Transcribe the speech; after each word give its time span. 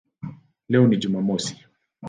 Leo 0.69 0.87
ni 0.87 0.97
Jumamosi". 0.97 1.65